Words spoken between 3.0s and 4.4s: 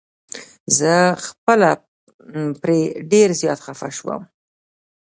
ډير زيات خفه شوم.